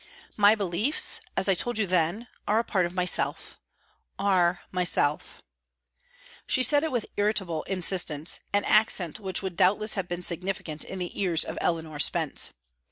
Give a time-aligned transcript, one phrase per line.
[0.35, 3.59] "My beliefs, as I told you then, are a part of myself
[4.17, 5.43] are myself."
[6.47, 10.97] She said it with irritable insistence an accent which would doubtless have been significant in
[10.97, 12.51] the ears of Eleanor Spence.